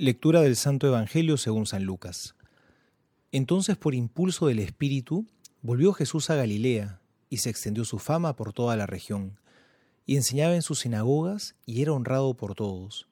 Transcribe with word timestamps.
Lectura 0.00 0.42
del 0.42 0.54
Santo 0.54 0.86
Evangelio 0.86 1.36
según 1.36 1.66
San 1.66 1.82
Lucas. 1.82 2.36
Entonces 3.32 3.76
por 3.76 3.96
impulso 3.96 4.46
del 4.46 4.60
Espíritu 4.60 5.26
volvió 5.60 5.92
Jesús 5.92 6.30
a 6.30 6.36
Galilea 6.36 7.00
y 7.28 7.38
se 7.38 7.50
extendió 7.50 7.84
su 7.84 7.98
fama 7.98 8.36
por 8.36 8.52
toda 8.52 8.76
la 8.76 8.86
región, 8.86 9.40
y 10.06 10.14
enseñaba 10.14 10.54
en 10.54 10.62
sus 10.62 10.78
sinagogas 10.78 11.56
y 11.66 11.82
era 11.82 11.94
honrado 11.94 12.36
por 12.36 12.54
todos. 12.54 13.08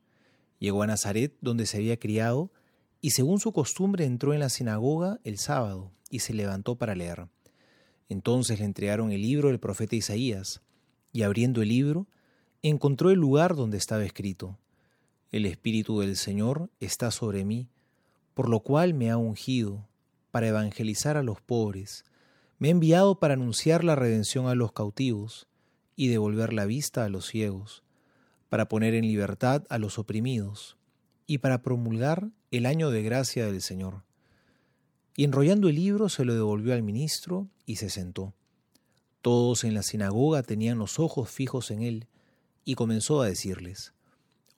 Llegó 0.60 0.84
a 0.84 0.86
Nazaret 0.86 1.36
donde 1.40 1.66
se 1.66 1.78
había 1.78 1.98
criado, 1.98 2.52
y 3.00 3.10
según 3.10 3.40
su 3.40 3.50
costumbre 3.50 4.04
entró 4.04 4.32
en 4.32 4.38
la 4.38 4.48
sinagoga 4.48 5.18
el 5.24 5.38
sábado 5.38 5.90
y 6.08 6.20
se 6.20 6.34
levantó 6.34 6.76
para 6.76 6.94
leer. 6.94 7.26
Entonces 8.08 8.60
le 8.60 8.64
entregaron 8.64 9.10
el 9.10 9.22
libro 9.22 9.48
del 9.48 9.58
profeta 9.58 9.96
Isaías, 9.96 10.62
y 11.12 11.22
abriendo 11.22 11.62
el 11.62 11.68
libro, 11.68 12.06
encontró 12.62 13.10
el 13.10 13.18
lugar 13.18 13.56
donde 13.56 13.76
estaba 13.76 14.04
escrito 14.04 14.56
el 15.36 15.46
Espíritu 15.46 16.00
del 16.00 16.16
Señor 16.16 16.70
está 16.80 17.10
sobre 17.10 17.44
mí, 17.44 17.68
por 18.34 18.48
lo 18.48 18.60
cual 18.60 18.94
me 18.94 19.10
ha 19.10 19.16
ungido 19.16 19.86
para 20.30 20.48
evangelizar 20.48 21.16
a 21.16 21.22
los 21.22 21.40
pobres, 21.40 22.04
me 22.58 22.68
ha 22.68 22.70
enviado 22.70 23.18
para 23.18 23.34
anunciar 23.34 23.84
la 23.84 23.96
redención 23.96 24.46
a 24.46 24.54
los 24.54 24.72
cautivos 24.72 25.46
y 25.94 26.08
devolver 26.08 26.52
la 26.52 26.66
vista 26.66 27.04
a 27.04 27.08
los 27.08 27.26
ciegos, 27.26 27.82
para 28.48 28.68
poner 28.68 28.94
en 28.94 29.06
libertad 29.06 29.64
a 29.68 29.78
los 29.78 29.98
oprimidos 29.98 30.76
y 31.26 31.38
para 31.38 31.62
promulgar 31.62 32.30
el 32.50 32.66
año 32.66 32.90
de 32.90 33.02
gracia 33.02 33.46
del 33.46 33.62
Señor. 33.62 34.04
Y 35.16 35.24
enrollando 35.24 35.68
el 35.68 35.76
libro 35.76 36.08
se 36.08 36.24
lo 36.24 36.34
devolvió 36.34 36.74
al 36.74 36.82
ministro 36.82 37.48
y 37.64 37.76
se 37.76 37.90
sentó. 37.90 38.34
Todos 39.22 39.64
en 39.64 39.74
la 39.74 39.82
sinagoga 39.82 40.42
tenían 40.42 40.78
los 40.78 40.98
ojos 40.98 41.30
fijos 41.30 41.70
en 41.70 41.82
él, 41.82 42.06
y 42.64 42.74
comenzó 42.74 43.22
a 43.22 43.26
decirles, 43.26 43.92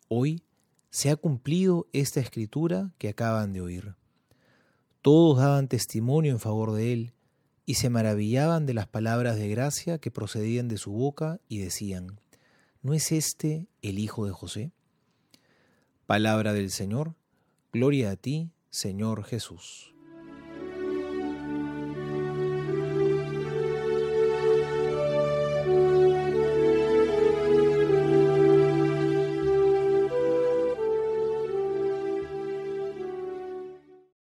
Hoy 0.09 0.43
se 0.91 1.11
ha 1.11 1.17
cumplido 1.17 1.87
esta 1.93 2.21
escritura 2.21 2.93
que 2.99 3.09
acaban 3.09 3.53
de 3.53 3.61
oír. 3.61 3.95
Todos 5.03 5.39
daban 5.39 5.69
testimonio 5.69 6.33
en 6.33 6.41
favor 6.41 6.73
de 6.73 6.93
él 6.93 7.13
y 7.67 7.75
se 7.75 7.91
maravillaban 7.91 8.67
de 8.67 8.75
las 8.75 8.87
palabras 8.87 9.37
de 9.37 9.49
gracia 9.49 9.99
que 9.99 10.11
procedían 10.11 10.69
de 10.69 10.79
su 10.79 10.93
boca 10.93 11.41
y 11.49 11.59
decían, 11.59 12.21
¿no 12.83 12.95
es 12.95 13.13
este 13.13 13.69
el 13.83 13.99
hijo 13.99 14.25
de 14.25 14.33
José? 14.33 14.73
Palabra 16.07 16.55
del 16.55 16.71
Señor, 16.71 17.15
gloria 17.73 18.11
a 18.11 18.17
ti, 18.17 18.51
Señor 18.71 19.25
Jesús. 19.25 19.98